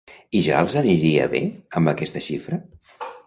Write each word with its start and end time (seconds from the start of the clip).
I 0.37 0.39
ja 0.45 0.61
els 0.65 0.77
aniria 0.81 1.27
bé 1.35 1.43
amb 1.81 1.93
aquesta 1.93 2.25
xifra? 2.31 2.61